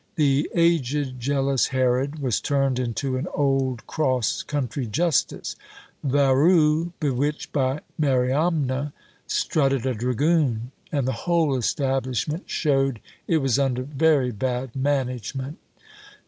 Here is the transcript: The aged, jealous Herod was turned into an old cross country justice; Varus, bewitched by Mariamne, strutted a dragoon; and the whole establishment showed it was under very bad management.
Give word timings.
The 0.15 0.49
aged, 0.55 1.19
jealous 1.19 1.67
Herod 1.67 2.17
was 2.17 2.41
turned 2.41 2.79
into 2.79 3.17
an 3.17 3.27
old 3.35 3.85
cross 3.85 4.41
country 4.41 4.87
justice; 4.87 5.55
Varus, 6.03 6.87
bewitched 6.99 7.51
by 7.53 7.81
Mariamne, 7.99 8.93
strutted 9.27 9.85
a 9.85 9.93
dragoon; 9.93 10.71
and 10.91 11.07
the 11.07 11.27
whole 11.29 11.55
establishment 11.55 12.49
showed 12.49 12.99
it 13.27 13.37
was 13.43 13.59
under 13.59 13.83
very 13.83 14.31
bad 14.31 14.75
management. 14.75 15.59